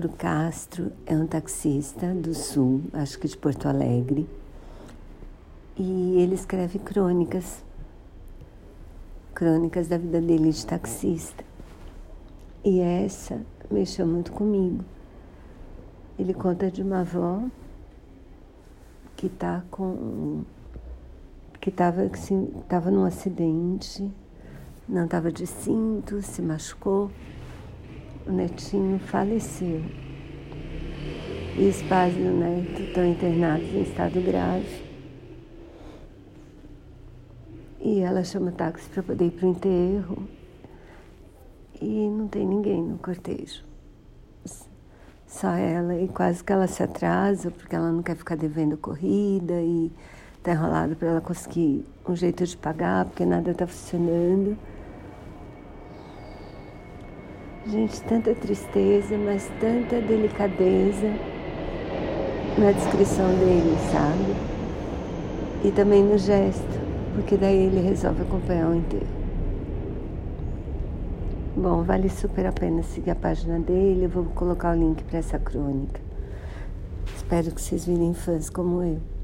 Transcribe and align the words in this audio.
Mauro 0.00 0.16
Castro 0.16 0.92
é 1.04 1.14
um 1.14 1.26
taxista 1.26 2.14
do 2.14 2.32
Sul, 2.32 2.80
acho 2.94 3.18
que 3.18 3.28
de 3.28 3.36
Porto 3.36 3.68
Alegre, 3.68 4.26
e 5.76 6.16
ele 6.18 6.34
escreve 6.34 6.78
crônicas, 6.78 7.62
crônicas 9.34 9.88
da 9.88 9.98
vida 9.98 10.18
dele 10.18 10.52
de 10.52 10.64
taxista. 10.64 11.44
E 12.64 12.80
essa 12.80 13.42
mexeu 13.70 14.06
muito 14.06 14.32
comigo. 14.32 14.82
Ele 16.18 16.32
conta 16.32 16.70
de 16.70 16.80
uma 16.82 17.00
avó 17.00 17.42
que 19.16 19.28
tá 19.28 19.62
com 19.70 20.44
que 21.60 21.68
estava 21.68 22.04
assim, 22.04 22.50
tava 22.66 22.90
num 22.90 23.04
acidente, 23.04 24.10
não 24.88 25.04
estava 25.04 25.30
de 25.30 25.46
cinto, 25.46 26.22
se 26.22 26.40
machucou 26.40 27.10
o 28.26 28.32
netinho 28.32 28.98
faleceu. 28.98 29.82
E 31.56 31.68
os 31.68 31.82
pais 31.82 32.14
do 32.14 32.30
neto 32.30 32.82
estão 32.82 33.04
internados 33.04 33.68
em 33.74 33.82
estado 33.82 34.20
grave. 34.20 34.90
E 37.80 38.00
ela 38.00 38.22
chama 38.22 38.52
táxi 38.52 38.88
para 38.90 39.02
poder 39.02 39.26
ir 39.26 39.30
para 39.30 39.46
o 39.46 39.50
enterro. 39.50 40.28
E 41.80 42.08
não 42.08 42.28
tem 42.28 42.46
ninguém 42.46 42.82
no 42.82 42.98
cortejo. 42.98 43.64
Só 45.26 45.50
ela. 45.50 45.94
E 45.98 46.08
quase 46.08 46.42
que 46.42 46.52
ela 46.52 46.66
se 46.66 46.82
atrasa, 46.82 47.50
porque 47.50 47.74
ela 47.74 47.90
não 47.90 48.02
quer 48.02 48.16
ficar 48.16 48.36
devendo 48.36 48.76
corrida 48.76 49.60
e 49.60 49.90
está 50.36 50.52
enrolado 50.52 50.96
para 50.96 51.08
ela 51.08 51.20
conseguir 51.20 51.86
um 52.08 52.16
jeito 52.16 52.44
de 52.44 52.56
pagar, 52.56 53.04
porque 53.06 53.24
nada 53.24 53.50
está 53.50 53.66
funcionando. 53.66 54.56
Gente, 57.66 58.00
tanta 58.04 58.34
tristeza, 58.34 59.18
mas 59.18 59.46
tanta 59.60 60.00
delicadeza 60.00 61.08
na 62.56 62.72
descrição 62.72 63.28
dele, 63.34 63.76
sabe? 63.92 65.68
E 65.68 65.70
também 65.70 66.02
no 66.02 66.16
gesto, 66.16 66.80
porque 67.14 67.36
daí 67.36 67.66
ele 67.66 67.80
resolve 67.80 68.22
acompanhar 68.22 68.70
o 68.70 68.74
inteiro. 68.74 69.06
Bom, 71.54 71.82
vale 71.82 72.08
super 72.08 72.46
a 72.46 72.52
pena 72.52 72.82
seguir 72.82 73.10
a 73.10 73.14
página 73.14 73.58
dele, 73.58 74.06
eu 74.06 74.08
vou 74.08 74.24
colocar 74.24 74.74
o 74.74 74.78
link 74.78 75.04
para 75.04 75.18
essa 75.18 75.38
crônica. 75.38 76.00
Espero 77.14 77.50
que 77.50 77.60
vocês 77.60 77.84
virem 77.84 78.14
fãs 78.14 78.48
como 78.48 78.82
eu. 78.82 79.19